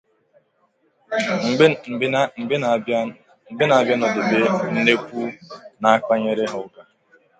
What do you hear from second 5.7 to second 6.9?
na-akpanyere ya ụka